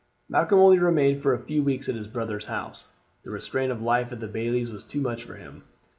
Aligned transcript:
Malcolm 0.29 0.57
only 0.57 0.79
remained 0.79 1.21
for 1.21 1.31
a 1.31 1.37
few 1.37 1.61
weeks 1.61 1.87
at 1.87 1.93
his 1.93 2.07
brother's 2.07 2.47
house. 2.47 2.87
The 3.21 3.29
restraint 3.29 3.71
of 3.71 3.83
life 3.83 4.11
at 4.11 4.19
the 4.19 4.27
bailie's 4.27 4.71
was 4.71 4.83
too 4.83 4.99
much 4.99 5.23
for 5.23 5.35
him. 5.35 5.61